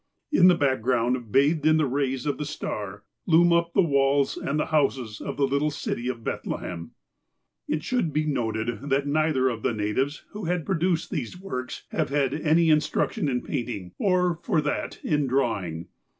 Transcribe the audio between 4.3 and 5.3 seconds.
and the houses